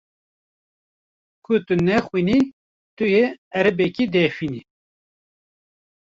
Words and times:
Ku 1.43 1.51
tu 1.65 1.73
nexwînî 1.87 2.39
tu 2.95 3.05
yê 3.13 3.25
erebokê 3.59 4.05
dehfînî. 4.13 4.61